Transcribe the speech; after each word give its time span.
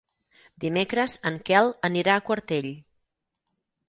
Dimecres 0.61 1.13
en 1.31 1.37
Quel 1.49 1.69
anirà 1.89 2.15
a 2.15 2.23
Quartell. 2.31 2.71